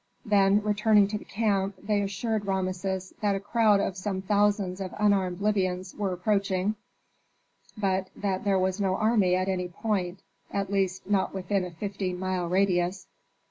Then 0.25 0.63
returning 0.63 1.07
to 1.09 1.19
the 1.19 1.23
camp, 1.25 1.75
they 1.79 2.01
assured 2.01 2.47
Rameses 2.47 3.13
that 3.21 3.35
a 3.35 3.39
crowd 3.39 3.79
of 3.79 3.95
some 3.95 4.23
thousands 4.23 4.81
of 4.81 4.95
unarmed 4.97 5.41
Libyans 5.41 5.93
were 5.93 6.11
approaching, 6.11 6.73
but 7.77 8.09
that 8.15 8.43
there 8.43 8.57
was 8.57 8.81
no 8.81 8.95
army 8.95 9.35
at 9.35 9.47
any 9.47 9.67
point, 9.67 10.23
at 10.49 10.71
least 10.71 11.07
none 11.07 11.31
within 11.33 11.63
a 11.65 11.69
fifteen 11.71 12.17
mile 12.17 12.47
radius. 12.49 13.05